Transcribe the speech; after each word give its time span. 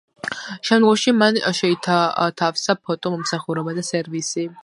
შემდგომში 0.69 1.13
მან 1.17 1.37
შეითავსა 1.59 2.77
ფოტო 2.89 3.13
მომსახურება 3.17 3.79
და 3.81 3.87
სერვისი. 3.93 4.51